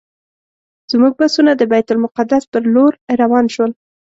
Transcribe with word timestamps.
زموږ 0.91 1.13
بسونه 1.19 1.51
د 1.55 1.61
بیت 1.71 1.87
المقدس 1.91 2.43
پر 2.51 2.63
لور 2.73 2.93
روان 3.21 3.45
شول. 3.53 3.71